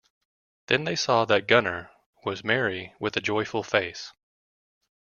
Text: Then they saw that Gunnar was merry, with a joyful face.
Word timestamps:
Then 0.65 0.85
they 0.85 0.95
saw 0.95 1.25
that 1.25 1.45
Gunnar 1.47 1.91
was 2.25 2.43
merry, 2.43 2.95
with 2.99 3.15
a 3.17 3.21
joyful 3.21 3.61
face. 3.61 4.11